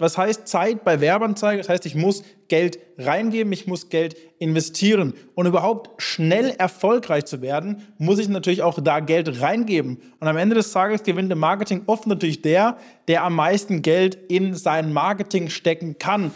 Was 0.00 0.16
heißt 0.16 0.46
Zeit 0.46 0.84
bei 0.84 1.00
Werbeanzeigen? 1.00 1.58
Das 1.58 1.68
heißt, 1.68 1.84
ich 1.84 1.96
muss 1.96 2.22
Geld 2.46 2.78
reingeben, 2.98 3.52
ich 3.52 3.66
muss 3.66 3.88
Geld 3.88 4.16
investieren. 4.38 5.12
Und 5.34 5.46
überhaupt 5.46 6.00
schnell 6.00 6.50
erfolgreich 6.50 7.24
zu 7.24 7.42
werden, 7.42 7.82
muss 7.98 8.20
ich 8.20 8.28
natürlich 8.28 8.62
auch 8.62 8.78
da 8.80 9.00
Geld 9.00 9.40
reingeben. 9.40 10.00
Und 10.20 10.28
am 10.28 10.36
Ende 10.36 10.54
des 10.54 10.70
Tages 10.70 11.02
gewinnt 11.02 11.32
im 11.32 11.40
Marketing 11.40 11.82
oft 11.86 12.06
natürlich 12.06 12.42
der, 12.42 12.76
der 13.08 13.24
am 13.24 13.34
meisten 13.34 13.82
Geld 13.82 14.16
in 14.28 14.54
sein 14.54 14.92
Marketing 14.92 15.50
stecken 15.50 15.98
kann. 15.98 16.30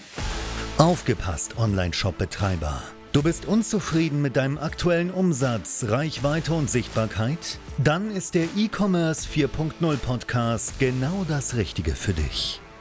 Aufgepasst, 0.79 1.57
Online-Shop-Betreiber. 1.57 2.83
Du 3.13 3.23
bist 3.23 3.47
unzufrieden 3.47 4.23
mit 4.23 4.37
deinem 4.37 4.59
aktuellen 4.59 5.13
Umsatz, 5.13 5.85
Reichweite 5.87 6.53
und 6.55 6.69
Sichtbarkeit? 6.69 7.59
Dann 7.79 8.11
ist 8.11 8.35
der 8.35 8.47
E-Commerce 8.57 9.29
4.0 9.29 9.97
Podcast 9.99 10.81
genau 10.81 11.25
das 11.29 11.55
Richtige 11.55 11.95
für 11.95 12.15
dich. 12.15 12.61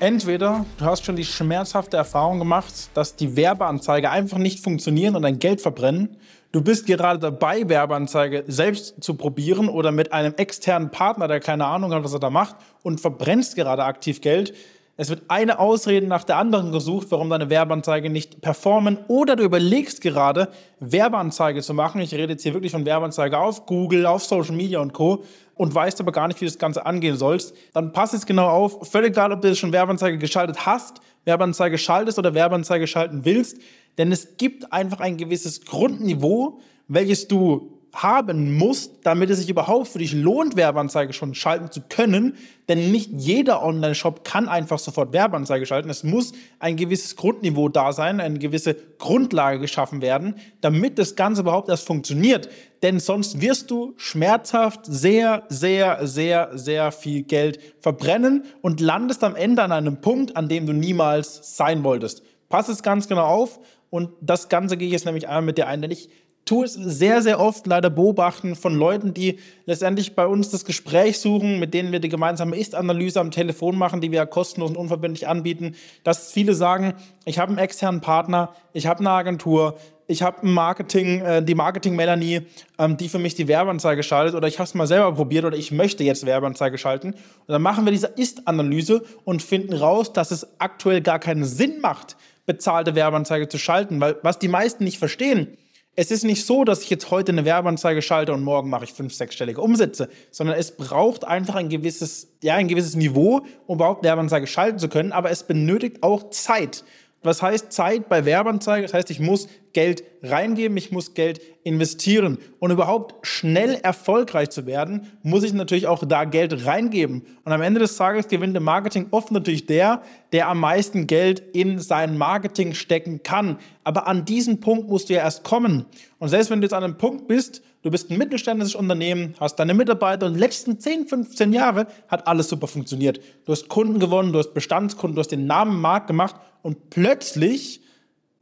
Entweder 0.00 0.64
du 0.78 0.84
hast 0.84 1.04
schon 1.04 1.16
die 1.16 1.24
schmerzhafte 1.24 1.96
Erfahrung 1.96 2.38
gemacht, 2.38 2.72
dass 2.94 3.16
die 3.16 3.34
Werbeanzeige 3.34 4.10
einfach 4.10 4.38
nicht 4.38 4.62
funktionieren 4.62 5.16
und 5.16 5.22
dein 5.22 5.40
Geld 5.40 5.60
verbrennen. 5.60 6.16
Du 6.52 6.62
bist 6.62 6.86
gerade 6.86 7.18
dabei, 7.18 7.68
Werbeanzeige 7.68 8.44
selbst 8.46 9.02
zu 9.02 9.14
probieren 9.14 9.68
oder 9.68 9.90
mit 9.90 10.12
einem 10.12 10.34
externen 10.36 10.90
Partner, 10.90 11.26
der 11.26 11.40
keine 11.40 11.66
Ahnung 11.66 11.92
hat, 11.92 12.04
was 12.04 12.12
er 12.12 12.20
da 12.20 12.30
macht 12.30 12.54
und 12.84 13.00
verbrennst 13.00 13.56
gerade 13.56 13.82
aktiv 13.82 14.20
Geld. 14.20 14.54
Es 14.96 15.10
wird 15.10 15.22
eine 15.28 15.58
Ausrede 15.58 16.06
nach 16.06 16.24
der 16.24 16.36
anderen 16.36 16.70
gesucht, 16.70 17.08
warum 17.10 17.30
deine 17.30 17.50
Werbeanzeige 17.50 18.08
nicht 18.08 18.40
performen. 18.40 18.98
Oder 19.08 19.34
du 19.34 19.42
überlegst 19.42 20.00
gerade, 20.00 20.48
Werbeanzeige 20.78 21.60
zu 21.60 21.74
machen. 21.74 22.00
Ich 22.00 22.14
rede 22.14 22.32
jetzt 22.32 22.42
hier 22.44 22.54
wirklich 22.54 22.72
von 22.72 22.84
Werbeanzeige 22.84 23.38
auf 23.38 23.66
Google, 23.66 24.06
auf 24.06 24.24
Social 24.24 24.54
Media 24.54 24.78
und 24.80 24.92
Co. 24.92 25.24
Und 25.58 25.74
weißt 25.74 26.00
aber 26.00 26.12
gar 26.12 26.28
nicht, 26.28 26.40
wie 26.40 26.46
du 26.46 26.50
das 26.50 26.58
Ganze 26.58 26.86
angehen 26.86 27.16
sollst. 27.16 27.54
Dann 27.74 27.92
pass 27.92 28.12
jetzt 28.12 28.26
genau 28.26 28.48
auf. 28.48 28.88
Völlig 28.90 29.10
egal, 29.10 29.32
ob 29.32 29.42
du 29.42 29.54
schon 29.54 29.72
Werbeanzeige 29.72 30.16
geschaltet 30.16 30.64
hast, 30.64 31.00
Werbeanzeige 31.24 31.76
schaltest 31.76 32.18
oder 32.18 32.32
Werbeanzeige 32.32 32.86
schalten 32.86 33.24
willst. 33.24 33.58
Denn 33.98 34.12
es 34.12 34.36
gibt 34.36 34.72
einfach 34.72 35.00
ein 35.00 35.16
gewisses 35.16 35.64
Grundniveau, 35.64 36.60
welches 36.86 37.28
du 37.28 37.77
haben 37.94 38.56
musst, 38.56 38.92
damit 39.04 39.30
es 39.30 39.38
sich 39.38 39.48
überhaupt 39.48 39.88
für 39.88 39.98
dich 39.98 40.12
lohnt, 40.12 40.56
Werbeanzeige 40.56 41.12
schon 41.12 41.34
schalten 41.34 41.70
zu 41.70 41.80
können. 41.88 42.36
Denn 42.68 42.92
nicht 42.92 43.10
jeder 43.12 43.62
Online-Shop 43.64 44.24
kann 44.24 44.48
einfach 44.48 44.78
sofort 44.78 45.12
Werbeanzeige 45.12 45.66
schalten. 45.66 45.88
Es 45.88 46.04
muss 46.04 46.32
ein 46.58 46.76
gewisses 46.76 47.16
Grundniveau 47.16 47.68
da 47.68 47.92
sein, 47.92 48.20
eine 48.20 48.38
gewisse 48.38 48.74
Grundlage 48.98 49.58
geschaffen 49.58 50.02
werden, 50.02 50.36
damit 50.60 50.98
das 50.98 51.16
Ganze 51.16 51.40
überhaupt 51.42 51.68
erst 51.68 51.86
funktioniert. 51.86 52.48
Denn 52.82 53.00
sonst 53.00 53.40
wirst 53.40 53.70
du 53.70 53.94
schmerzhaft 53.96 54.80
sehr, 54.84 55.44
sehr, 55.48 56.06
sehr, 56.06 56.50
sehr 56.52 56.92
viel 56.92 57.22
Geld 57.22 57.58
verbrennen 57.80 58.44
und 58.60 58.80
landest 58.80 59.24
am 59.24 59.34
Ende 59.34 59.62
an 59.62 59.72
einem 59.72 60.00
Punkt, 60.00 60.36
an 60.36 60.48
dem 60.48 60.66
du 60.66 60.72
niemals 60.72 61.56
sein 61.56 61.84
wolltest. 61.84 62.22
Pass 62.48 62.68
es 62.68 62.82
ganz 62.82 63.08
genau 63.08 63.24
auf 63.24 63.60
und 63.90 64.10
das 64.20 64.48
Ganze 64.48 64.76
gehe 64.76 64.86
ich 64.86 64.92
jetzt 64.92 65.06
nämlich 65.06 65.26
einmal 65.26 65.42
mit 65.42 65.58
dir 65.58 65.66
ein, 65.66 65.82
denn 65.82 65.90
ich 65.90 66.08
tue 66.48 66.64
es 66.64 66.72
sehr, 66.72 67.20
sehr 67.20 67.40
oft 67.40 67.66
leider 67.66 67.90
beobachten 67.90 68.56
von 68.56 68.74
Leuten, 68.74 69.12
die 69.12 69.38
letztendlich 69.66 70.14
bei 70.14 70.26
uns 70.26 70.48
das 70.48 70.64
Gespräch 70.64 71.18
suchen, 71.18 71.58
mit 71.58 71.74
denen 71.74 71.92
wir 71.92 72.00
die 72.00 72.08
gemeinsame 72.08 72.56
Ist-Analyse 72.56 73.20
am 73.20 73.30
Telefon 73.30 73.76
machen, 73.76 74.00
die 74.00 74.10
wir 74.12 74.24
kostenlos 74.24 74.70
und 74.70 74.76
unverbindlich 74.76 75.28
anbieten, 75.28 75.74
dass 76.04 76.32
viele 76.32 76.54
sagen, 76.54 76.94
ich 77.26 77.38
habe 77.38 77.50
einen 77.50 77.58
externen 77.58 78.00
Partner, 78.00 78.54
ich 78.72 78.86
habe 78.86 79.00
eine 79.00 79.10
Agentur, 79.10 79.76
ich 80.06 80.22
habe 80.22 80.46
Marketing, 80.46 81.20
äh, 81.20 81.42
die 81.42 81.54
Marketing-Melanie, 81.54 82.40
ähm, 82.78 82.96
die 82.96 83.10
für 83.10 83.18
mich 83.18 83.34
die 83.34 83.46
Werbeanzeige 83.46 84.02
schaltet 84.02 84.34
oder 84.34 84.48
ich 84.48 84.58
habe 84.58 84.66
es 84.66 84.74
mal 84.74 84.86
selber 84.86 85.12
probiert 85.12 85.44
oder 85.44 85.56
ich 85.56 85.70
möchte 85.70 86.02
jetzt 86.02 86.24
Werbeanzeige 86.24 86.78
schalten. 86.78 87.08
Und 87.12 87.18
dann 87.48 87.60
machen 87.60 87.84
wir 87.84 87.92
diese 87.92 88.06
Ist-Analyse 88.06 89.04
und 89.24 89.42
finden 89.42 89.74
raus, 89.74 90.14
dass 90.14 90.30
es 90.30 90.58
aktuell 90.58 91.02
gar 91.02 91.18
keinen 91.18 91.44
Sinn 91.44 91.82
macht, 91.82 92.16
bezahlte 92.46 92.94
Werbeanzeige 92.94 93.48
zu 93.48 93.58
schalten, 93.58 94.00
weil 94.00 94.16
was 94.22 94.38
die 94.38 94.48
meisten 94.48 94.84
nicht 94.84 94.98
verstehen, 94.98 95.58
es 95.98 96.12
ist 96.12 96.22
nicht 96.22 96.46
so, 96.46 96.62
dass 96.62 96.82
ich 96.82 96.90
jetzt 96.90 97.10
heute 97.10 97.32
eine 97.32 97.44
Werbeanzeige 97.44 98.02
schalte 98.02 98.32
und 98.32 98.44
morgen 98.44 98.70
mache 98.70 98.84
ich 98.84 98.92
fünf, 98.92 99.12
sechsstellige 99.12 99.60
Umsätze, 99.60 100.08
sondern 100.30 100.56
es 100.56 100.76
braucht 100.76 101.24
einfach 101.24 101.56
ein 101.56 101.68
gewisses, 101.68 102.28
ja, 102.40 102.54
ein 102.54 102.68
gewisses 102.68 102.94
Niveau, 102.94 103.40
um 103.66 103.78
überhaupt 103.78 104.04
Werbeanzeige 104.04 104.46
schalten 104.46 104.78
zu 104.78 104.88
können, 104.88 105.10
aber 105.10 105.32
es 105.32 105.42
benötigt 105.42 106.04
auch 106.04 106.30
Zeit. 106.30 106.84
Was 107.22 107.42
heißt 107.42 107.72
Zeit 107.72 108.08
bei 108.08 108.24
Werbeanzeige? 108.24 108.82
Das 108.82 108.94
heißt, 108.94 109.10
ich 109.10 109.18
muss 109.18 109.48
Geld 109.72 110.04
reingeben, 110.22 110.76
ich 110.76 110.92
muss 110.92 111.14
Geld 111.14 111.40
investieren. 111.64 112.38
Und 112.60 112.70
überhaupt 112.70 113.26
schnell 113.26 113.74
erfolgreich 113.82 114.50
zu 114.50 114.66
werden, 114.66 115.08
muss 115.22 115.42
ich 115.42 115.52
natürlich 115.52 115.88
auch 115.88 116.04
da 116.06 116.24
Geld 116.24 116.64
reingeben. 116.64 117.22
Und 117.44 117.52
am 117.52 117.60
Ende 117.60 117.80
des 117.80 117.96
Tages 117.96 118.28
gewinnt 118.28 118.56
im 118.56 118.62
Marketing 118.62 119.08
oft 119.10 119.32
natürlich 119.32 119.66
der, 119.66 120.02
der 120.32 120.48
am 120.48 120.60
meisten 120.60 121.08
Geld 121.08 121.40
in 121.52 121.80
sein 121.80 122.16
Marketing 122.16 122.74
stecken 122.74 123.22
kann. 123.24 123.58
Aber 123.82 124.06
an 124.06 124.24
diesen 124.24 124.60
Punkt 124.60 124.88
musst 124.88 125.08
du 125.08 125.14
ja 125.14 125.20
erst 125.20 125.42
kommen. 125.42 125.86
Und 126.20 126.28
selbst 126.28 126.50
wenn 126.50 126.60
du 126.60 126.66
jetzt 126.66 126.74
an 126.74 126.84
einem 126.84 126.98
Punkt 126.98 127.26
bist, 127.26 127.62
du 127.88 127.92
bist 127.92 128.10
ein 128.10 128.18
mittelständisches 128.18 128.74
Unternehmen, 128.74 129.34
hast 129.40 129.56
deine 129.56 129.72
Mitarbeiter 129.72 130.26
und 130.26 130.34
die 130.34 130.40
letzten 130.40 130.78
10, 130.78 131.06
15 131.06 131.54
Jahre 131.54 131.86
hat 132.08 132.26
alles 132.26 132.50
super 132.50 132.66
funktioniert. 132.66 133.18
Du 133.46 133.52
hast 133.52 133.68
Kunden 133.68 133.98
gewonnen, 133.98 134.30
du 134.30 134.38
hast 134.38 134.52
Bestandskunden, 134.52 135.14
du 135.14 135.20
hast 135.20 135.32
den 135.32 135.46
Namen 135.46 135.80
Markt 135.80 136.06
gemacht 136.06 136.36
und 136.60 136.90
plötzlich 136.90 137.80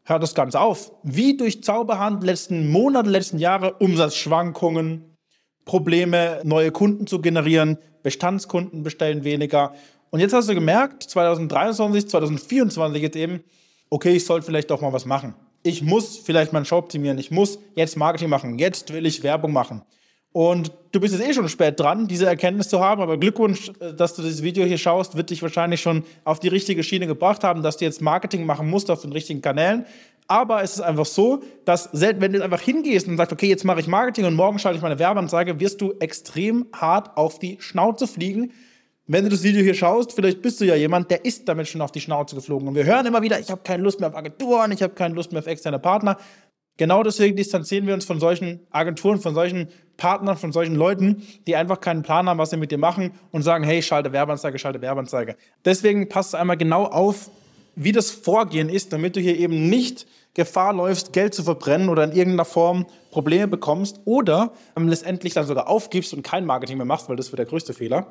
hört 0.02 0.24
das 0.24 0.34
Ganze 0.34 0.58
auf. 0.58 0.90
Wie 1.04 1.36
durch 1.36 1.62
Zauberhand 1.62 2.24
letzten 2.24 2.68
Monate, 2.68 3.08
letzten 3.08 3.38
Jahre 3.38 3.74
Umsatzschwankungen, 3.74 5.16
Probleme, 5.64 6.40
neue 6.42 6.72
Kunden 6.72 7.06
zu 7.06 7.20
generieren, 7.20 7.78
Bestandskunden 8.02 8.82
bestellen 8.82 9.22
weniger. 9.22 9.74
Und 10.10 10.18
jetzt 10.18 10.32
hast 10.32 10.48
du 10.48 10.54
gemerkt, 10.54 11.04
2023, 11.04 12.08
2024 12.08 13.00
jetzt 13.00 13.16
eben, 13.16 13.44
okay, 13.90 14.16
ich 14.16 14.24
sollte 14.24 14.46
vielleicht 14.46 14.72
doch 14.72 14.80
mal 14.80 14.92
was 14.92 15.04
machen 15.04 15.36
ich 15.66 15.82
muss 15.82 16.16
vielleicht 16.16 16.52
meinen 16.52 16.64
Shop 16.64 16.84
optimieren, 16.84 17.18
ich 17.18 17.30
muss 17.30 17.58
jetzt 17.74 17.96
Marketing 17.96 18.28
machen, 18.28 18.58
jetzt 18.58 18.92
will 18.92 19.04
ich 19.04 19.22
Werbung 19.22 19.52
machen. 19.52 19.82
Und 20.32 20.70
du 20.92 21.00
bist 21.00 21.14
jetzt 21.14 21.26
eh 21.26 21.32
schon 21.32 21.48
spät 21.48 21.80
dran, 21.80 22.06
diese 22.08 22.26
Erkenntnis 22.26 22.68
zu 22.68 22.78
haben, 22.80 23.00
aber 23.00 23.16
Glückwunsch, 23.16 23.72
äh, 23.80 23.94
dass 23.94 24.14
du 24.14 24.22
dieses 24.22 24.42
Video 24.42 24.64
hier 24.64 24.78
schaust, 24.78 25.16
wird 25.16 25.30
dich 25.30 25.42
wahrscheinlich 25.42 25.80
schon 25.80 26.04
auf 26.24 26.40
die 26.40 26.48
richtige 26.48 26.82
Schiene 26.82 27.06
gebracht 27.06 27.42
haben, 27.42 27.62
dass 27.62 27.78
du 27.78 27.84
jetzt 27.84 28.02
Marketing 28.02 28.44
machen 28.44 28.68
musst 28.68 28.90
auf 28.90 29.00
den 29.00 29.12
richtigen 29.12 29.40
Kanälen. 29.40 29.86
Aber 30.28 30.62
es 30.62 30.74
ist 30.74 30.80
einfach 30.80 31.06
so, 31.06 31.42
dass 31.64 31.84
selbst 31.84 32.20
wenn 32.20 32.32
du 32.32 32.42
einfach 32.42 32.60
hingehst 32.60 33.08
und 33.08 33.16
sagst, 33.16 33.32
okay, 33.32 33.48
jetzt 33.48 33.64
mache 33.64 33.80
ich 33.80 33.86
Marketing 33.86 34.26
und 34.26 34.34
morgen 34.34 34.58
schalte 34.58 34.76
ich 34.76 34.82
meine 34.82 34.98
Werbeanzeige, 34.98 35.58
wirst 35.58 35.80
du 35.80 35.94
extrem 36.00 36.66
hart 36.72 37.16
auf 37.16 37.38
die 37.38 37.56
Schnauze 37.60 38.06
fliegen, 38.06 38.52
wenn 39.06 39.24
du 39.24 39.30
das 39.30 39.42
Video 39.42 39.62
hier 39.62 39.74
schaust, 39.74 40.12
vielleicht 40.12 40.42
bist 40.42 40.60
du 40.60 40.64
ja 40.64 40.74
jemand, 40.74 41.10
der 41.10 41.24
ist 41.24 41.48
damit 41.48 41.68
schon 41.68 41.80
auf 41.80 41.92
die 41.92 42.00
Schnauze 42.00 42.34
geflogen. 42.34 42.66
Und 42.66 42.74
wir 42.74 42.84
hören 42.84 43.06
immer 43.06 43.22
wieder, 43.22 43.38
ich 43.38 43.50
habe 43.50 43.60
keine 43.62 43.82
Lust 43.82 44.00
mehr 44.00 44.08
auf 44.08 44.16
Agenturen, 44.16 44.72
ich 44.72 44.82
habe 44.82 44.94
keine 44.94 45.14
Lust 45.14 45.32
mehr 45.32 45.40
auf 45.40 45.46
externe 45.46 45.78
Partner. 45.78 46.16
Genau 46.76 47.02
deswegen 47.02 47.36
distanzieren 47.36 47.86
wir 47.86 47.94
uns 47.94 48.04
von 48.04 48.20
solchen 48.20 48.60
Agenturen, 48.70 49.18
von 49.18 49.34
solchen 49.34 49.68
Partnern, 49.96 50.36
von 50.36 50.52
solchen 50.52 50.74
Leuten, 50.74 51.22
die 51.46 51.56
einfach 51.56 51.80
keinen 51.80 52.02
Plan 52.02 52.28
haben, 52.28 52.38
was 52.38 52.50
sie 52.50 52.58
mit 52.58 52.70
dir 52.70 52.78
machen 52.78 53.12
und 53.30 53.42
sagen, 53.42 53.64
hey, 53.64 53.80
schalte 53.80 54.12
Werbeanzeige, 54.12 54.58
schalte 54.58 54.82
Werbeanzeige. 54.82 55.36
Deswegen 55.64 56.08
passt 56.08 56.34
einmal 56.34 56.56
genau 56.58 56.84
auf, 56.84 57.30
wie 57.76 57.92
das 57.92 58.10
Vorgehen 58.10 58.68
ist, 58.68 58.92
damit 58.92 59.16
du 59.16 59.20
hier 59.20 59.38
eben 59.38 59.70
nicht 59.70 60.06
Gefahr 60.34 60.74
läufst, 60.74 61.14
Geld 61.14 61.32
zu 61.32 61.44
verbrennen 61.44 61.88
oder 61.88 62.04
in 62.04 62.12
irgendeiner 62.12 62.44
Form 62.44 62.86
Probleme 63.10 63.48
bekommst 63.48 64.00
oder 64.04 64.52
ähm, 64.76 64.88
letztendlich 64.88 65.32
dann 65.32 65.46
sogar 65.46 65.68
aufgibst 65.68 66.12
und 66.12 66.22
kein 66.22 66.44
Marketing 66.44 66.76
mehr 66.76 66.84
machst, 66.84 67.08
weil 67.08 67.16
das 67.16 67.32
wird 67.32 67.38
der 67.38 67.46
größte 67.46 67.72
Fehler. 67.72 68.08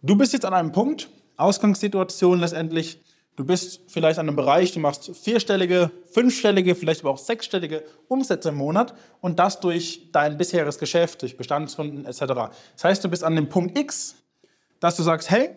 Du 0.00 0.14
bist 0.14 0.32
jetzt 0.32 0.44
an 0.44 0.54
einem 0.54 0.70
Punkt, 0.70 1.08
Ausgangssituation 1.36 2.38
letztendlich, 2.38 3.00
du 3.34 3.44
bist 3.44 3.80
vielleicht 3.88 4.20
an 4.20 4.28
einem 4.28 4.36
Bereich, 4.36 4.70
du 4.70 4.78
machst 4.78 5.10
vierstellige, 5.16 5.90
fünfstellige, 6.12 6.76
vielleicht 6.76 7.00
aber 7.00 7.10
auch 7.10 7.18
sechsstellige 7.18 7.82
Umsätze 8.06 8.50
im 8.50 8.54
Monat 8.54 8.94
und 9.20 9.40
das 9.40 9.58
durch 9.58 10.12
dein 10.12 10.38
bisheriges 10.38 10.78
Geschäft, 10.78 11.22
durch 11.22 11.36
Bestandskunden 11.36 12.04
etc. 12.04 12.20
Das 12.74 12.84
heißt, 12.84 13.02
du 13.02 13.08
bist 13.08 13.24
an 13.24 13.34
dem 13.34 13.48
Punkt 13.48 13.76
X, 13.76 14.14
dass 14.78 14.94
du 14.96 15.02
sagst, 15.02 15.30
hey, 15.30 15.50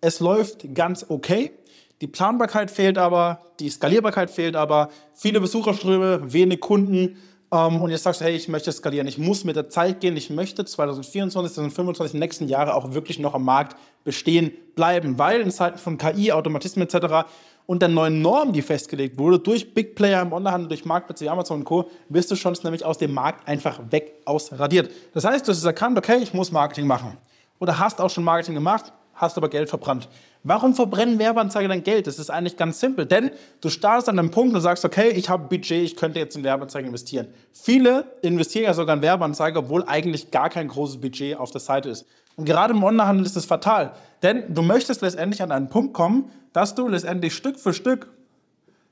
es 0.00 0.20
läuft 0.20 0.74
ganz 0.74 1.04
okay, 1.10 1.52
die 2.00 2.06
Planbarkeit 2.06 2.70
fehlt 2.70 2.96
aber, 2.96 3.42
die 3.60 3.68
Skalierbarkeit 3.68 4.30
fehlt 4.30 4.56
aber, 4.56 4.88
viele 5.12 5.38
Besucherströme, 5.38 6.32
wenig 6.32 6.60
Kunden, 6.60 7.18
und 7.52 7.90
jetzt 7.90 8.04
sagst 8.04 8.22
du, 8.22 8.24
hey, 8.24 8.34
ich 8.34 8.48
möchte 8.48 8.72
skalieren, 8.72 9.06
ich 9.06 9.18
muss 9.18 9.44
mit 9.44 9.56
der 9.56 9.68
Zeit 9.68 10.00
gehen, 10.00 10.16
ich 10.16 10.30
möchte 10.30 10.64
2024, 10.64 11.52
2025, 11.52 12.12
die 12.12 12.18
nächsten 12.18 12.48
Jahre 12.48 12.74
auch 12.74 12.94
wirklich 12.94 13.18
noch 13.18 13.34
am 13.34 13.44
Markt 13.44 13.76
bestehen 14.04 14.52
bleiben, 14.74 15.18
weil 15.18 15.42
in 15.42 15.50
Zeiten 15.50 15.76
von 15.76 15.98
KI, 15.98 16.32
Automatismen 16.32 16.88
etc. 16.88 17.28
und 17.66 17.82
der 17.82 17.90
neuen 17.90 18.22
Norm, 18.22 18.54
die 18.54 18.62
festgelegt 18.62 19.18
wurde, 19.18 19.38
durch 19.38 19.74
Big 19.74 19.94
Player 19.96 20.22
im 20.22 20.32
Onlinehandel, 20.32 20.68
durch 20.68 20.86
Marktplätze 20.86 21.26
wie 21.26 21.28
Amazon 21.28 21.58
und 21.58 21.64
Co., 21.64 21.90
wirst 22.08 22.30
du 22.30 22.36
schon 22.36 22.56
nämlich 22.64 22.86
aus 22.86 22.96
dem 22.96 23.12
Markt 23.12 23.46
einfach 23.46 23.80
weg 23.90 24.14
ausradiert. 24.24 24.90
Das 25.12 25.26
heißt, 25.26 25.46
du 25.46 25.52
hast 25.52 25.62
erkannt, 25.62 25.98
okay, 25.98 26.20
ich 26.22 26.32
muss 26.32 26.52
Marketing 26.52 26.86
machen. 26.86 27.18
Oder 27.58 27.78
hast 27.78 28.00
auch 28.00 28.08
schon 28.08 28.24
Marketing 28.24 28.54
gemacht, 28.54 28.94
hast 29.14 29.36
aber 29.36 29.48
Geld 29.48 29.68
verbrannt. 29.68 30.08
Warum 30.42 30.74
verbrennen 30.74 31.18
Werbeanzeigen 31.18 31.68
dein 31.68 31.84
Geld? 31.84 32.06
Das 32.06 32.18
ist 32.18 32.30
eigentlich 32.30 32.56
ganz 32.56 32.80
simpel, 32.80 33.06
denn 33.06 33.30
du 33.60 33.68
startest 33.68 34.08
an 34.08 34.18
einem 34.18 34.30
Punkt 34.30 34.54
und 34.54 34.60
sagst, 34.60 34.84
okay, 34.84 35.10
ich 35.10 35.28
habe 35.28 35.48
Budget, 35.48 35.84
ich 35.84 35.96
könnte 35.96 36.18
jetzt 36.18 36.36
in 36.36 36.42
Werbeanzeigen 36.42 36.88
investieren. 36.88 37.28
Viele 37.52 38.06
investieren 38.22 38.64
ja 38.64 38.74
sogar 38.74 38.96
in 38.96 39.02
Werbeanzeigen, 39.02 39.58
obwohl 39.58 39.84
eigentlich 39.86 40.30
gar 40.30 40.50
kein 40.50 40.68
großes 40.68 41.00
Budget 41.00 41.36
auf 41.38 41.50
der 41.50 41.60
Seite 41.60 41.90
ist. 41.90 42.06
Und 42.36 42.46
gerade 42.46 42.72
im 42.72 42.82
Onlinehandel 42.82 43.26
ist 43.26 43.36
das 43.36 43.44
fatal, 43.44 43.92
denn 44.22 44.54
du 44.54 44.62
möchtest 44.62 45.02
letztendlich 45.02 45.42
an 45.42 45.52
einen 45.52 45.68
Punkt 45.68 45.94
kommen, 45.94 46.30
dass 46.52 46.74
du 46.74 46.88
letztendlich 46.88 47.34
Stück 47.34 47.58
für 47.58 47.72
Stück 47.72 48.08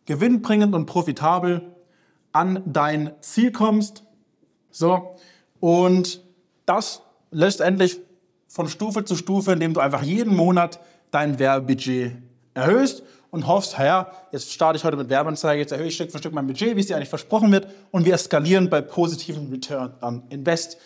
gewinnbringend 0.06 0.74
und 0.74 0.86
profitabel 0.86 1.62
an 2.32 2.62
dein 2.66 3.12
Ziel 3.20 3.50
kommst. 3.50 4.04
So, 4.70 5.16
und 5.58 6.22
das 6.66 7.02
letztendlich 7.30 8.00
von 8.50 8.68
Stufe 8.68 9.04
zu 9.04 9.14
Stufe, 9.14 9.52
indem 9.52 9.74
du 9.74 9.80
einfach 9.80 10.02
jeden 10.02 10.34
Monat 10.34 10.80
dein 11.12 11.38
Werbebudget 11.38 12.16
erhöhst 12.52 13.04
und 13.30 13.46
hoffst, 13.46 13.78
ja, 13.78 14.10
jetzt 14.32 14.52
starte 14.52 14.76
ich 14.76 14.82
heute 14.82 14.96
mit 14.96 15.08
Werbeanzeige, 15.08 15.60
jetzt 15.60 15.70
erhöhe 15.70 15.86
ich 15.86 15.94
Stück 15.94 16.10
für 16.10 16.18
Stück 16.18 16.32
mein 16.32 16.48
Budget, 16.48 16.74
wie 16.74 16.80
es 16.80 16.88
dir 16.88 16.96
eigentlich 16.96 17.08
versprochen 17.08 17.52
wird, 17.52 17.68
und 17.92 18.04
wir 18.04 18.18
skalieren 18.18 18.68
bei 18.68 18.80
positiven 18.80 19.50
Return 19.50 19.94
on 20.02 20.24
Invest. 20.30 20.78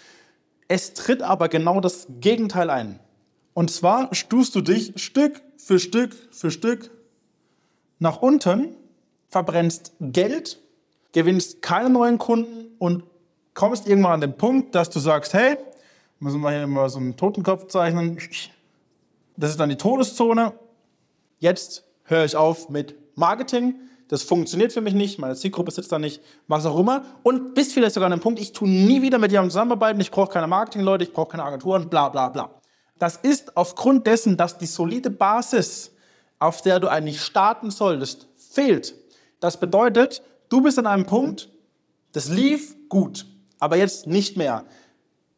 Es 0.68 0.92
tritt 0.92 1.22
aber 1.22 1.48
genau 1.48 1.80
das 1.80 2.06
Gegenteil 2.20 2.68
ein. 2.68 3.00
Und 3.54 3.70
zwar 3.70 4.14
stufst 4.14 4.54
du 4.54 4.60
dich 4.60 4.92
Stück 4.96 5.40
für 5.56 5.78
Stück 5.78 6.14
für 6.32 6.50
Stück 6.50 6.90
nach 7.98 8.20
unten, 8.20 8.76
verbrennst 9.30 9.94
Geld, 10.00 10.60
gewinnst 11.12 11.62
keine 11.62 11.88
neuen 11.88 12.18
Kunden 12.18 12.66
und 12.78 13.04
kommst 13.54 13.88
irgendwann 13.88 14.12
an 14.12 14.20
den 14.20 14.36
Punkt, 14.36 14.74
dass 14.74 14.90
du 14.90 14.98
sagst, 14.98 15.32
hey, 15.32 15.56
Müssen 16.18 16.40
wir 16.40 16.50
hier 16.50 16.66
mal 16.66 16.88
so 16.88 16.98
einen 16.98 17.16
Totenkopf 17.16 17.66
zeichnen. 17.66 18.18
Das 19.36 19.50
ist 19.50 19.60
dann 19.60 19.68
die 19.68 19.76
Todeszone. 19.76 20.52
Jetzt 21.38 21.84
höre 22.04 22.24
ich 22.24 22.36
auf 22.36 22.68
mit 22.68 22.94
Marketing. 23.16 23.74
Das 24.08 24.22
funktioniert 24.22 24.72
für 24.72 24.80
mich 24.80 24.94
nicht, 24.94 25.18
meine 25.18 25.34
Zielgruppe 25.34 25.70
sitzt 25.70 25.90
da 25.90 25.98
nicht, 25.98 26.20
was 26.46 26.66
auch 26.66 26.78
immer. 26.78 27.04
Und 27.22 27.54
bis 27.54 27.72
vielleicht 27.72 27.94
sogar 27.94 28.06
an 28.06 28.18
dem 28.18 28.22
Punkt, 28.22 28.38
ich 28.38 28.52
tue 28.52 28.68
nie 28.68 29.00
wieder 29.02 29.18
mit 29.18 29.32
jemandem 29.32 29.50
zusammenarbeiten, 29.50 30.00
ich 30.00 30.10
brauche 30.10 30.30
keine 30.30 30.46
Marketingleute, 30.46 31.04
ich 31.04 31.12
brauche 31.12 31.30
keine 31.30 31.44
Agenturen, 31.44 31.88
bla 31.88 32.10
bla 32.10 32.28
bla. 32.28 32.50
Das 32.98 33.16
ist 33.16 33.56
aufgrund 33.56 34.06
dessen, 34.06 34.36
dass 34.36 34.58
die 34.58 34.66
solide 34.66 35.10
Basis, 35.10 35.90
auf 36.38 36.60
der 36.62 36.80
du 36.80 36.88
eigentlich 36.88 37.22
starten 37.22 37.70
solltest, 37.70 38.28
fehlt. 38.36 38.94
Das 39.40 39.58
bedeutet, 39.58 40.22
du 40.48 40.62
bist 40.62 40.78
an 40.78 40.86
einem 40.86 41.06
Punkt, 41.06 41.48
das 42.12 42.28
lief 42.28 42.76
gut, 42.88 43.26
aber 43.58 43.76
jetzt 43.76 44.06
nicht 44.06 44.36
mehr. 44.36 44.64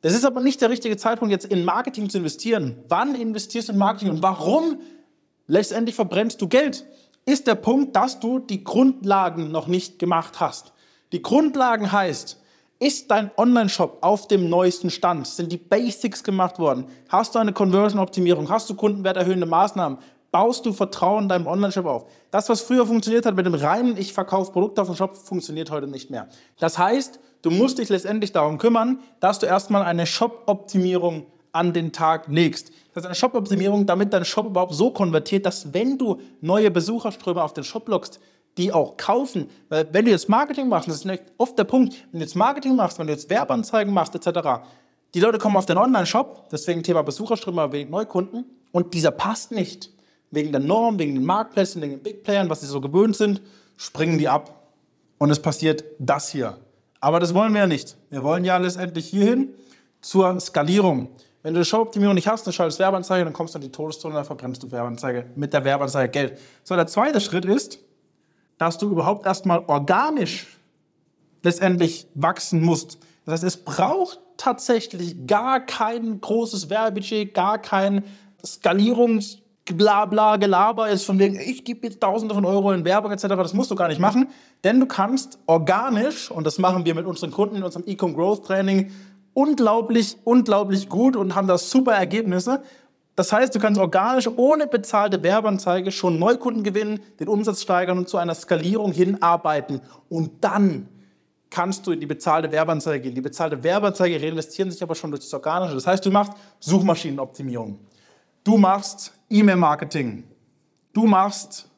Das 0.06 0.14
ist 0.14 0.24
aber 0.24 0.40
nicht 0.40 0.60
der 0.60 0.70
richtige 0.70 0.96
Zeitpunkt, 0.96 1.32
jetzt 1.32 1.46
in 1.46 1.64
Marketing 1.64 2.08
zu 2.08 2.18
investieren. 2.18 2.76
Wann 2.88 3.16
investierst 3.16 3.66
du 3.66 3.72
in 3.72 3.78
Marketing 3.78 4.10
und 4.10 4.22
warum 4.22 4.78
letztendlich 5.48 5.96
verbrennst 5.96 6.40
du 6.40 6.46
Geld? 6.46 6.86
Ist 7.24 7.48
der 7.48 7.56
Punkt, 7.56 7.96
dass 7.96 8.20
du 8.20 8.38
die 8.38 8.62
Grundlagen 8.62 9.50
noch 9.50 9.66
nicht 9.66 9.98
gemacht 9.98 10.38
hast. 10.38 10.72
Die 11.10 11.22
Grundlagen 11.22 11.90
heißt, 11.90 12.40
ist 12.78 13.10
dein 13.10 13.32
Online-Shop 13.36 13.98
auf 14.02 14.28
dem 14.28 14.48
neuesten 14.48 14.90
Stand? 14.90 15.26
Sind 15.26 15.50
die 15.50 15.56
Basics 15.56 16.22
gemacht 16.22 16.60
worden? 16.60 16.86
Hast 17.08 17.34
du 17.34 17.40
eine 17.40 17.52
Conversion-Optimierung? 17.52 18.48
Hast 18.48 18.70
du 18.70 18.76
kundenwerterhöhende 18.76 19.46
Maßnahmen? 19.46 19.98
Baust 20.30 20.66
du 20.66 20.72
Vertrauen 20.72 21.24
in 21.24 21.28
deinem 21.30 21.48
Online-Shop 21.48 21.86
auf? 21.86 22.06
Das, 22.30 22.48
was 22.48 22.60
früher 22.60 22.86
funktioniert 22.86 23.26
hat 23.26 23.34
mit 23.34 23.44
dem 23.44 23.54
reinen 23.54 23.96
Ich 23.96 24.12
verkaufe 24.12 24.52
Produkte 24.52 24.82
auf 24.82 24.86
dem 24.86 24.94
Shop, 24.94 25.16
funktioniert 25.16 25.72
heute 25.72 25.88
nicht 25.88 26.12
mehr. 26.12 26.28
Das 26.60 26.78
heißt, 26.78 27.18
Du 27.42 27.50
musst 27.50 27.78
dich 27.78 27.88
letztendlich 27.88 28.32
darum 28.32 28.58
kümmern, 28.58 29.00
dass 29.20 29.38
du 29.38 29.46
erstmal 29.46 29.82
eine 29.82 30.06
Shop-Optimierung 30.06 31.26
an 31.52 31.72
den 31.72 31.92
Tag 31.92 32.28
legst. 32.28 32.70
Das 32.92 33.02
ist 33.02 33.06
eine 33.06 33.14
Shop-Optimierung, 33.14 33.86
damit 33.86 34.12
dein 34.12 34.24
Shop 34.24 34.46
überhaupt 34.46 34.74
so 34.74 34.90
konvertiert, 34.90 35.46
dass 35.46 35.72
wenn 35.72 35.98
du 35.98 36.20
neue 36.40 36.70
Besucherströme 36.70 37.42
auf 37.42 37.54
den 37.54 37.64
Shop 37.64 37.88
lockst, 37.88 38.20
die 38.58 38.72
auch 38.72 38.96
kaufen. 38.96 39.48
Weil 39.68 39.88
wenn 39.92 40.04
du 40.04 40.10
jetzt 40.10 40.28
Marketing 40.28 40.68
machst, 40.68 40.88
das 40.88 41.04
ist 41.04 41.22
oft 41.38 41.58
der 41.58 41.64
Punkt, 41.64 41.94
wenn 42.10 42.20
du 42.20 42.24
jetzt 42.24 42.36
Marketing 42.36 42.74
machst, 42.76 42.98
wenn 42.98 43.06
du 43.06 43.12
jetzt 43.12 43.28
Werbeanzeigen 43.30 43.92
machst, 43.92 44.14
etc., 44.14 44.62
die 45.14 45.20
Leute 45.20 45.38
kommen 45.38 45.56
auf 45.56 45.66
den 45.66 45.78
Online-Shop, 45.78 46.48
deswegen 46.50 46.82
Thema 46.82 47.02
Besucherströme, 47.02 47.72
wegen 47.72 47.90
Neukunden, 47.90 48.44
und 48.72 48.92
dieser 48.92 49.10
passt 49.10 49.52
nicht. 49.52 49.90
Wegen 50.30 50.52
der 50.52 50.60
Norm, 50.60 50.98
wegen 50.98 51.14
den 51.14 51.24
Marktplätzen, 51.24 51.80
wegen 51.80 51.92
den 51.92 52.02
Big 52.02 52.22
Playern, 52.22 52.50
was 52.50 52.60
sie 52.60 52.66
so 52.66 52.80
gewöhnt 52.80 53.16
sind, 53.16 53.40
springen 53.76 54.18
die 54.18 54.28
ab. 54.28 54.68
Und 55.18 55.30
es 55.30 55.40
passiert 55.40 55.84
das 55.98 56.28
hier. 56.28 56.58
Aber 57.00 57.20
das 57.20 57.34
wollen 57.34 57.52
wir 57.52 57.60
ja 57.60 57.66
nicht. 57.66 57.96
Wir 58.10 58.22
wollen 58.22 58.44
ja 58.44 58.56
letztendlich 58.56 59.06
hierhin 59.06 59.54
zur 60.00 60.38
Skalierung. 60.40 61.08
Wenn 61.43 61.54
du 61.54 61.60
die 61.60 61.66
Shop-Optimierung 61.66 62.14
nicht 62.14 62.26
hast, 62.26 62.46
dann 62.46 62.52
schaltest 62.52 62.78
Werbeanzeige, 62.78 63.25
dann 63.25 63.32
kommst 63.32 63.54
du 63.54 63.58
in 63.58 63.62
die 63.62 63.70
Todeszone, 63.70 64.14
dann 64.14 64.25
verbrennst 64.25 64.62
du 64.62 64.70
Werbeanzeige 64.70 65.26
mit 65.37 65.52
der 65.52 65.64
Werbeanzeige 65.64 66.10
Geld. 66.10 66.38
So, 66.64 66.75
der 66.75 66.87
zweite 66.87 67.20
Schritt 67.20 67.44
ist, 67.44 67.78
dass 68.58 68.78
du 68.78 68.90
überhaupt 68.90 69.26
erstmal 69.26 69.60
organisch 69.66 70.46
letztendlich 71.43 72.08
wachsen 72.14 72.62
musst. 72.62 72.99
Das 73.25 73.34
heißt, 73.34 73.44
es 73.44 73.56
braucht 73.58 74.19
tatsächlich 74.37 75.26
gar 75.26 75.60
kein 75.60 76.20
großes 76.20 76.69
Werbebudget, 76.70 77.34
gar 77.34 77.58
kein 77.58 78.04
Skalierungs- 78.42 79.38
bla 79.66 80.04
bla 80.06 80.36
Gelaber 80.36 80.88
ist 80.88 81.04
von 81.04 81.18
wegen, 81.18 81.38
ich 81.38 81.64
gebe 81.64 81.86
jetzt 81.86 82.00
Tausende 82.00 82.34
von 82.34 82.44
Euro 82.44 82.72
in 82.72 82.84
Werbung 82.84 83.12
etc. 83.12 83.22
Das 83.28 83.54
musst 83.54 83.70
du 83.70 83.74
gar 83.74 83.88
nicht 83.88 84.00
machen, 84.00 84.28
denn 84.64 84.80
du 84.80 84.86
kannst 84.86 85.38
organisch, 85.46 86.30
und 86.30 86.46
das 86.46 86.58
machen 86.58 86.84
wir 86.84 86.94
mit 86.94 87.06
unseren 87.06 87.30
Kunden 87.30 87.56
in 87.56 87.62
unserem 87.62 87.86
Ecom 87.86 88.14
Growth 88.14 88.46
Training, 88.46 88.90
unglaublich, 89.34 90.16
unglaublich 90.24 90.88
gut 90.88 91.16
und 91.16 91.34
haben 91.34 91.46
da 91.46 91.58
super 91.58 91.92
Ergebnisse. 91.92 92.62
Das 93.16 93.32
heißt, 93.32 93.54
du 93.54 93.58
kannst 93.58 93.80
organisch 93.80 94.28
ohne 94.36 94.66
bezahlte 94.66 95.22
Werbeanzeige 95.22 95.90
schon 95.90 96.18
Neukunden 96.18 96.62
gewinnen, 96.62 97.00
den 97.18 97.28
Umsatz 97.28 97.62
steigern 97.62 97.98
und 97.98 98.08
zu 98.08 98.18
einer 98.18 98.34
Skalierung 98.34 98.92
hinarbeiten. 98.92 99.80
Und 100.10 100.44
dann 100.44 100.88
kannst 101.48 101.86
du 101.86 101.92
in 101.92 102.00
die 102.00 102.06
bezahlte 102.06 102.52
Werbeanzeige 102.52 103.04
gehen. 103.04 103.14
Die 103.14 103.22
bezahlte 103.22 103.62
Werbeanzeige 103.62 104.20
reinvestieren 104.20 104.70
sich 104.70 104.82
aber 104.82 104.94
schon 104.94 105.10
durch 105.10 105.22
das 105.22 105.32
Organische. 105.32 105.74
Das 105.74 105.86
heißt, 105.86 106.04
du 106.04 106.10
machst 106.10 106.32
Suchmaschinenoptimierung. 106.60 107.78
Du 108.44 108.58
machst 108.58 109.12
E-Mail-Marketing. 109.31 110.25
Du 110.93 111.06
machst 111.06 111.69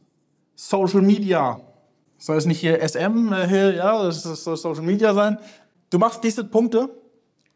Social 0.55 1.03
Media. 1.03 1.61
Soll 2.19 2.37
es 2.37 2.47
nicht 2.47 2.61
hier 2.61 2.81
SM, 2.87 3.33
äh, 3.33 3.77
ja, 3.77 4.03
das 4.03 4.23
soll 4.23 4.57
Social 4.57 4.83
Media 4.83 5.15
sein. 5.15 5.39
Du 5.91 5.99
machst 5.99 6.23
diese 6.25 6.45
Punkte 6.45 6.91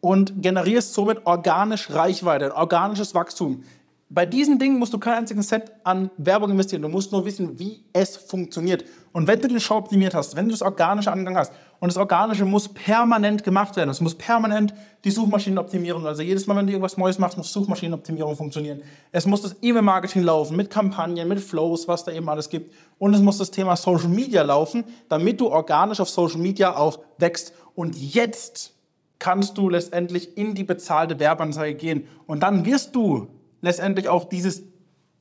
und 0.00 0.42
generierst 0.42 0.94
somit 0.94 1.26
organisch 1.26 1.90
Reichweite, 1.90 2.54
organisches 2.54 3.14
Wachstum. 3.14 3.64
Bei 4.08 4.26
diesen 4.26 4.58
Dingen 4.58 4.78
musst 4.78 4.92
du 4.92 4.98
keinen 4.98 5.18
einzigen 5.18 5.42
Set 5.42 5.72
an 5.84 6.10
Werbung 6.16 6.50
investieren. 6.50 6.82
Du 6.82 6.88
musst 6.88 7.12
nur 7.12 7.24
wissen, 7.24 7.58
wie 7.58 7.84
es 7.92 8.16
funktioniert. 8.16 8.84
Und 9.12 9.26
wenn 9.26 9.40
du 9.40 9.48
den 9.48 9.60
Show 9.60 9.76
optimiert 9.76 10.14
hast, 10.14 10.36
wenn 10.36 10.46
du 10.46 10.52
das 10.52 10.62
organische 10.62 11.12
Angang 11.12 11.36
hast, 11.36 11.52
und 11.82 11.88
das 11.88 11.96
Organische 11.96 12.44
muss 12.44 12.68
permanent 12.68 13.42
gemacht 13.42 13.74
werden. 13.74 13.90
Es 13.90 14.00
muss 14.00 14.14
permanent 14.14 14.72
die 15.02 15.10
Suchmaschinenoptimierung, 15.10 16.06
also 16.06 16.22
jedes 16.22 16.46
Mal, 16.46 16.56
wenn 16.56 16.68
du 16.68 16.72
irgendwas 16.72 16.96
Neues 16.96 17.18
machst, 17.18 17.36
muss 17.36 17.52
Suchmaschinenoptimierung 17.52 18.36
funktionieren. 18.36 18.82
Es 19.10 19.26
muss 19.26 19.42
das 19.42 19.56
E-Mail-Marketing 19.60 20.22
laufen, 20.22 20.56
mit 20.56 20.70
Kampagnen, 20.70 21.26
mit 21.26 21.40
Flows, 21.40 21.88
was 21.88 22.04
da 22.04 22.12
eben 22.12 22.28
alles 22.28 22.48
gibt. 22.48 22.72
Und 22.98 23.14
es 23.14 23.20
muss 23.20 23.38
das 23.38 23.50
Thema 23.50 23.74
Social 23.74 24.10
Media 24.10 24.42
laufen, 24.42 24.84
damit 25.08 25.40
du 25.40 25.48
organisch 25.48 25.98
auf 25.98 26.08
Social 26.08 26.38
Media 26.38 26.76
auch 26.76 27.00
wächst. 27.18 27.52
Und 27.74 27.96
jetzt 27.96 28.74
kannst 29.18 29.58
du 29.58 29.68
letztendlich 29.68 30.38
in 30.38 30.54
die 30.54 30.62
bezahlte 30.62 31.18
Werbeanzeige 31.18 31.76
gehen. 31.76 32.06
Und 32.28 32.44
dann 32.44 32.64
wirst 32.64 32.94
du 32.94 33.26
letztendlich 33.60 34.08
auch 34.08 34.28
dieses, 34.28 34.62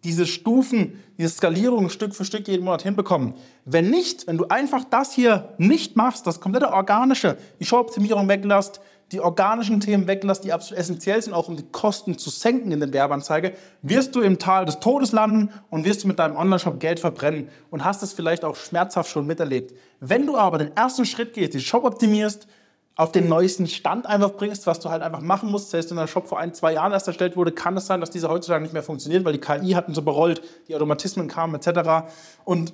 diese 0.03 0.25
Stufen, 0.25 0.99
diese 1.17 1.29
Skalierung 1.29 1.89
Stück 1.89 2.15
für 2.15 2.25
Stück 2.25 2.47
jeden 2.47 2.65
Monat 2.65 2.81
hinbekommen. 2.81 3.35
Wenn 3.65 3.89
nicht, 3.89 4.27
wenn 4.27 4.37
du 4.37 4.45
einfach 4.47 4.83
das 4.83 5.13
hier 5.13 5.53
nicht 5.57 5.95
machst, 5.95 6.25
das 6.25 6.39
komplette 6.39 6.71
Organische, 6.71 7.37
die 7.59 7.65
Shop-Optimierung 7.65 8.27
weglässt, 8.27 8.81
die 9.11 9.19
organischen 9.19 9.81
Themen 9.81 10.07
weglässt, 10.07 10.43
die 10.45 10.53
absolut 10.53 10.79
essentiell 10.79 11.21
sind, 11.21 11.33
auch 11.33 11.49
um 11.49 11.57
die 11.57 11.69
Kosten 11.71 12.17
zu 12.17 12.29
senken 12.29 12.71
in 12.71 12.79
den 12.79 12.93
Werbeanzeige, 12.93 13.53
wirst 13.81 14.15
du 14.15 14.21
im 14.21 14.39
Tal 14.39 14.65
des 14.65 14.79
Todes 14.79 15.11
landen 15.11 15.49
und 15.69 15.83
wirst 15.83 16.03
du 16.03 16.07
mit 16.07 16.17
deinem 16.17 16.37
Online-Shop 16.37 16.79
Geld 16.79 16.99
verbrennen 16.99 17.49
und 17.69 17.83
hast 17.83 18.03
es 18.03 18.13
vielleicht 18.13 18.45
auch 18.45 18.55
schmerzhaft 18.55 19.11
schon 19.11 19.27
miterlebt. 19.27 19.75
Wenn 19.99 20.25
du 20.25 20.37
aber 20.37 20.57
den 20.57 20.75
ersten 20.75 21.05
Schritt 21.05 21.33
gehst, 21.33 21.53
die 21.53 21.59
Shop 21.59 21.83
optimierst, 21.83 22.47
auf 22.95 23.11
den 23.11 23.29
neuesten 23.29 23.67
Stand 23.67 24.05
einfach 24.05 24.31
bringst, 24.33 24.67
was 24.67 24.79
du 24.79 24.89
halt 24.89 25.01
einfach 25.01 25.21
machen 25.21 25.49
musst. 25.49 25.71
Selbst 25.71 25.89
wenn 25.89 25.97
der 25.97 26.07
Shop 26.07 26.27
vor 26.27 26.39
ein, 26.39 26.53
zwei 26.53 26.73
Jahren 26.73 26.91
erst 26.91 27.07
erstellt 27.07 27.37
wurde, 27.37 27.51
kann 27.51 27.75
es 27.77 27.87
sein, 27.87 28.01
dass 28.01 28.11
dieser 28.11 28.29
heutzutage 28.29 28.61
nicht 28.61 28.73
mehr 28.73 28.83
funktioniert, 28.83 29.23
weil 29.25 29.33
die 29.33 29.39
KI 29.39 29.71
hat 29.71 29.87
ihn 29.87 29.93
so 29.93 30.01
berollt, 30.01 30.41
die 30.67 30.75
Automatismen 30.75 31.27
kamen 31.27 31.55
etc. 31.55 32.11
Und 32.43 32.73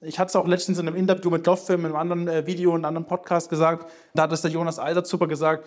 Ich 0.00 0.18
hatte 0.18 0.28
es 0.28 0.36
auch 0.36 0.46
letztens 0.46 0.78
in 0.78 0.86
einem 0.86 0.96
Interview 0.96 1.28
mit 1.28 1.44
Loftfilm, 1.44 1.80
in 1.80 1.86
einem 1.86 1.96
anderen 1.96 2.28
äh, 2.28 2.46
Video, 2.46 2.70
in 2.70 2.76
einem 2.76 2.84
anderen 2.84 3.06
Podcast 3.08 3.50
gesagt. 3.50 3.90
Da 4.14 4.22
hat 4.22 4.32
es 4.32 4.42
der 4.42 4.50
Jonas 4.52 4.78
Eisert 4.78 5.08
super 5.08 5.26
gesagt. 5.26 5.66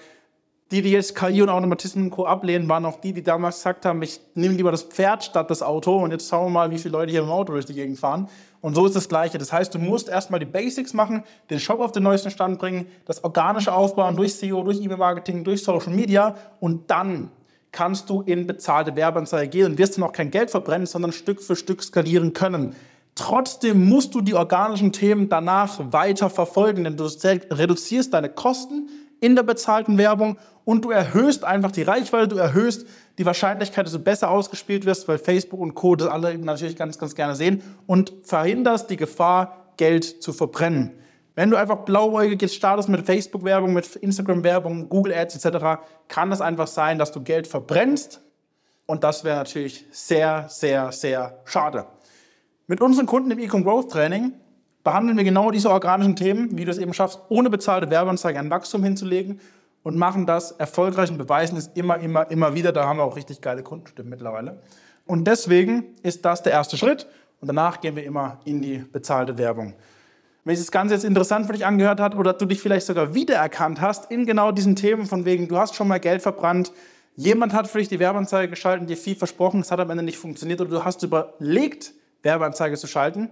Die, 0.72 0.82
die 0.82 0.92
jetzt 0.92 1.16
KI 1.16 1.42
und 1.42 1.50
Automatismen 1.50 2.06
und 2.06 2.12
Co. 2.12 2.26
ablehnen, 2.26 2.70
waren 2.70 2.86
auch 2.86 3.02
die, 3.02 3.12
die 3.12 3.24
damals 3.24 3.58
gesagt 3.58 3.86
haben, 3.86 4.02
ich 4.02 4.22
nehme 4.36 4.56
lieber 4.56 4.72
das 4.72 4.84
Pferd 4.84 5.24
statt 5.24 5.50
das 5.50 5.62
Auto. 5.62 5.98
Und 5.98 6.12
jetzt 6.12 6.30
schauen 6.30 6.46
wir 6.46 6.50
mal, 6.50 6.72
wie 6.72 6.78
viele 6.78 6.94
Leute 6.94 7.12
hier 7.12 7.22
im 7.22 7.30
Auto 7.30 7.52
durch 7.52 7.66
die 7.66 7.74
Gegend 7.74 8.00
fahren. 8.00 8.30
Und 8.62 8.76
so 8.76 8.86
ist 8.86 8.96
das 8.96 9.10
Gleiche. 9.10 9.38
Das 9.38 9.52
heißt, 9.52 9.74
du 9.74 9.80
musst 9.80 10.08
erstmal 10.08 10.40
die 10.40 10.46
Basics 10.46 10.94
machen, 10.94 11.24
den 11.50 11.60
Shop 11.60 11.82
auf 11.82 11.92
den 11.92 12.04
neuesten 12.04 12.32
Stand 12.32 12.58
bringen, 12.58 12.86
das 13.06 13.24
organische 13.24 13.74
aufbauen 13.74 14.16
durch 14.16 14.36
SEO, 14.36 14.64
durch 14.64 14.82
E-Mail-Marketing, 14.82 15.44
durch 15.44 15.62
Social 15.64 15.94
Media 15.94 16.36
und 16.60 16.90
dann 16.90 17.32
kannst 17.72 18.10
du 18.10 18.22
in 18.22 18.48
bezahlte 18.48 18.96
Werbeanzeige 18.96 19.50
gehen 19.50 19.66
und 19.66 19.78
wirst 19.78 19.98
dann 19.98 20.04
auch 20.04 20.12
kein 20.12 20.30
Geld 20.32 20.52
verbrennen, 20.52 20.86
sondern 20.86 21.12
Stück 21.12 21.42
für 21.42 21.56
Stück 21.56 21.84
skalieren 21.84 22.34
können. 22.34 22.76
Trotzdem 23.16 23.90
musst 23.90 24.16
du 24.16 24.22
die 24.22 24.36
organischen 24.36 24.92
Themen 24.94 25.28
danach 25.28 25.80
weiter 25.92 26.30
verfolgen, 26.30 26.84
denn 26.84 26.98
du 26.98 27.06
reduzierst 27.06 28.14
deine 28.14 28.30
Kosten 28.30 28.90
in 29.22 29.36
der 29.36 29.44
bezahlten 29.44 29.98
Werbung 29.98 30.38
und 30.66 30.84
du 30.84 30.92
erhöhst 30.92 31.46
einfach 31.46 31.72
die 31.72 31.84
Reichweite, 31.84 32.28
du 32.28 32.38
erhöhst 32.38 32.86
die 33.18 33.26
Wahrscheinlichkeit, 33.26 33.86
dass 33.86 33.94
du 33.94 34.00
besser 34.00 34.30
ausgespielt 34.30 34.86
wirst, 34.86 35.08
weil 35.08 35.18
Facebook 35.18 35.60
und 35.62 35.74
Co. 35.74 35.96
das 35.96 36.10
alle 36.10 36.38
natürlich 36.38 36.76
ganz, 36.76 36.98
ganz 36.98 37.16
gerne 37.16 37.36
sehen 37.36 37.62
und 37.88 38.12
verhinderst 38.24 38.90
die 38.90 38.98
Gefahr, 38.98 39.74
Geld 39.78 40.04
zu 40.22 40.34
verbrennen. 40.34 40.92
Wenn 41.36 41.50
du 41.50 41.56
einfach 41.56 41.86
blauäugig 41.86 42.42
jetzt 42.42 42.56
startest 42.56 42.90
mit 42.90 43.06
Facebook-Werbung, 43.06 43.74
mit 43.74 43.96
Instagram-Werbung, 43.96 44.90
Google 44.90 45.14
Ads 45.14 45.44
etc., 45.44 45.82
kann 46.08 46.32
es 46.32 46.42
einfach 46.42 46.68
sein, 46.68 47.00
dass 47.00 47.12
du 47.12 47.22
Geld 47.22 47.48
verbrennst 47.48 48.22
und 48.86 49.04
das 49.04 49.24
wäre 49.24 49.38
natürlich 49.38 49.86
sehr, 49.92 50.46
sehr, 50.50 50.92
sehr 50.92 51.40
schade. 51.46 51.86
Mit 52.68 52.82
unseren 52.82 53.06
Kunden 53.06 53.32
im 53.32 53.40
Ecom 53.40 53.64
Growth 53.64 53.92
Training 53.92 54.34
behandeln 54.84 55.18
wir 55.18 55.24
genau 55.24 55.52
diese 55.52 55.70
organischen 55.70 56.16
Themen, 56.16 56.58
wie 56.58 56.66
du 56.66 56.72
es 56.72 56.78
eben 56.78 56.94
schaffst, 56.94 57.20
ohne 57.30 57.50
bezahlte 57.50 57.90
Werbeanzeige 57.90 58.40
ein 58.40 58.50
Wachstum 58.50 58.84
hinzulegen 58.84 59.40
und 59.84 59.98
machen 59.98 60.26
das 60.26 60.52
erfolgreich 60.52 61.10
und 61.12 61.18
beweisen 61.18 61.58
es 61.58 61.68
immer, 61.74 62.00
immer, 62.00 62.30
immer 62.30 62.54
wieder. 62.54 62.72
Da 62.72 62.86
haben 62.86 62.98
wir 62.98 63.04
auch 63.04 63.16
richtig 63.16 63.42
geile 63.42 63.64
Kundenstimmen 63.64 64.10
mittlerweile. 64.10 64.62
Und 65.06 65.26
deswegen 65.26 65.96
ist 66.04 66.26
das 66.26 66.44
der 66.44 66.54
erste 66.54 66.78
Schritt 66.78 67.08
und 67.40 67.48
danach 67.48 67.82
gehen 67.82 67.96
wir 67.96 68.04
immer 68.04 68.40
in 68.46 68.62
die 68.62 68.78
bezahlte 68.78 69.38
Werbung. 69.38 69.74
Wenn 70.44 70.56
sich 70.56 70.66
das 70.66 70.72
Ganze 70.72 70.96
jetzt 70.96 71.04
interessant 71.04 71.46
für 71.46 71.54
dich 71.54 71.66
angehört 71.66 72.00
hat 72.00 72.16
oder 72.16 72.34
du 72.34 72.46
dich 72.46 72.62
vielleicht 72.62 72.88
sogar 72.88 73.14
wiedererkannt 73.14 73.80
hast 73.80 74.10
in 74.10 74.26
genau 74.26 74.52
diesen 74.52 74.76
Themen 74.76 75.06
von 75.06 75.26
wegen, 75.26 75.48
du 75.48 75.58
hast 75.58 75.76
schon 75.76 75.88
mal 75.88 76.00
Geld 76.00 76.22
verbrannt, 76.22 76.72
jemand 77.16 77.54
hat 77.54 77.68
für 77.68 77.78
dich 77.78 77.90
die 77.90 78.00
Werbeanzeige 78.00 78.50
geschaltet, 78.50 78.90
dir 78.90 78.98
viel 78.98 79.16
versprochen, 79.16 79.60
es 79.60 79.72
hat 79.72 79.80
am 79.80 79.90
Ende 79.92 80.04
nicht 80.04 80.18
funktioniert 80.18 80.62
oder 80.62 80.72
du 80.72 80.84
hast 80.84 81.04
überlegt, 81.04 81.94
Werbeanzeige 82.24 82.76
zu 82.76 82.88
schalten, 82.88 83.30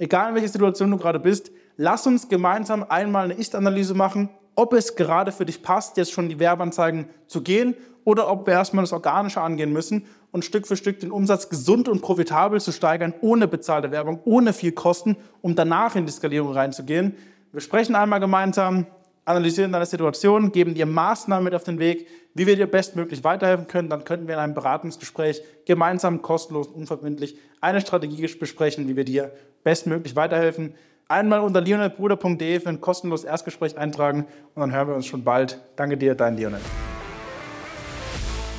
egal 0.00 0.30
in 0.30 0.34
welcher 0.34 0.48
Situation 0.48 0.90
du 0.90 0.96
gerade 0.96 1.20
bist, 1.20 1.52
lass 1.76 2.06
uns 2.06 2.28
gemeinsam 2.28 2.84
einmal 2.88 3.24
eine 3.24 3.34
Ist-Analyse 3.34 3.94
machen, 3.94 4.30
ob 4.56 4.72
es 4.72 4.96
gerade 4.96 5.30
für 5.30 5.44
dich 5.44 5.62
passt, 5.62 5.96
jetzt 5.96 6.12
schon 6.12 6.28
die 6.28 6.38
Werbeanzeigen 6.40 7.08
zu 7.26 7.42
gehen 7.42 7.74
oder 8.04 8.30
ob 8.30 8.46
wir 8.46 8.54
erstmal 8.54 8.82
das 8.82 8.92
Organische 8.92 9.40
angehen 9.40 9.72
müssen 9.72 10.06
und 10.32 10.44
Stück 10.44 10.66
für 10.66 10.76
Stück 10.76 11.00
den 11.00 11.10
Umsatz 11.10 11.48
gesund 11.48 11.88
und 11.88 12.00
profitabel 12.00 12.60
zu 12.60 12.72
steigern, 12.72 13.14
ohne 13.20 13.46
bezahlte 13.46 13.90
Werbung, 13.90 14.20
ohne 14.24 14.52
viel 14.52 14.72
Kosten, 14.72 15.16
um 15.42 15.54
danach 15.54 15.94
in 15.96 16.06
die 16.06 16.12
Skalierung 16.12 16.52
reinzugehen. 16.52 17.14
Wir 17.52 17.60
sprechen 17.60 17.94
einmal 17.94 18.20
gemeinsam, 18.20 18.86
analysieren 19.24 19.72
deine 19.72 19.86
Situation, 19.86 20.50
geben 20.50 20.74
dir 20.74 20.86
Maßnahmen 20.86 21.44
mit 21.44 21.54
auf 21.54 21.64
den 21.64 21.78
Weg, 21.78 22.06
wie 22.34 22.46
wir 22.46 22.56
dir 22.56 22.66
bestmöglich 22.66 23.22
weiterhelfen 23.24 23.66
können. 23.66 23.88
Dann 23.88 24.04
könnten 24.04 24.28
wir 24.28 24.34
in 24.34 24.40
einem 24.40 24.54
Beratungsgespräch 24.54 25.42
gemeinsam 25.66 26.22
kostenlos 26.22 26.68
und 26.68 26.74
unverbindlich 26.74 27.36
eine 27.60 27.80
Strategie 27.80 28.26
besprechen, 28.26 28.88
wie 28.88 28.96
wir 28.96 29.04
dir 29.04 29.32
bestmöglich 29.64 30.16
weiterhelfen. 30.16 30.74
Einmal 31.08 31.40
unter 31.40 31.60
lionelbruder.de 31.60 32.60
für 32.60 32.68
ein 32.68 32.80
kostenloses 32.80 33.24
Erstgespräch 33.24 33.76
eintragen 33.76 34.26
und 34.54 34.60
dann 34.60 34.72
hören 34.72 34.88
wir 34.88 34.94
uns 34.94 35.06
schon 35.06 35.24
bald. 35.24 35.60
Danke 35.76 35.96
dir, 35.96 36.14
dein 36.14 36.36
Lionel. 36.36 36.60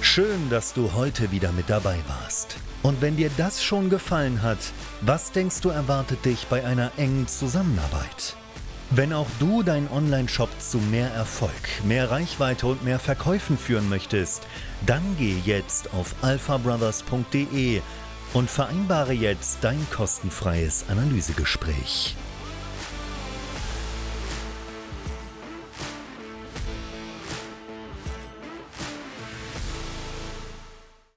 Schön, 0.02 0.50
dass 0.50 0.74
du 0.74 0.94
heute 0.94 1.32
wieder 1.32 1.52
mit 1.54 1.70
dabei 1.70 1.96
warst. 2.08 2.58
Und 2.84 3.02
wenn 3.02 3.16
dir 3.16 3.30
das 3.38 3.64
schon 3.64 3.90
gefallen 3.90 4.42
hat, 4.42 4.58
was 5.02 5.32
denkst 5.32 5.62
du 5.62 5.70
erwartet 5.70 6.26
dich 6.26 6.48
bei 6.48 6.66
einer 6.66 6.92
engen 6.98 7.28
Zusammenarbeit? 7.28 8.36
Wenn 8.90 9.14
auch 9.14 9.28
du 9.40 9.64
deinen 9.64 9.88
Online-Shop 9.90 10.50
zu 10.60 10.78
mehr 10.78 11.10
Erfolg, 11.12 11.52
mehr 11.86 12.12
Reichweite 12.12 12.68
und 12.68 12.84
mehr 12.84 13.00
Verkäufen 13.00 13.58
führen 13.58 13.88
möchtest, 13.88 14.46
dann 14.86 15.02
geh 15.18 15.38
jetzt 15.46 15.94
auf 15.94 16.14
alphabrothers.de 16.22 17.80
und 18.34 18.50
vereinbare 18.50 19.14
jetzt 19.14 19.60
dein 19.62 19.86
kostenfreies 19.92 20.86
Analysegespräch. 20.90 22.16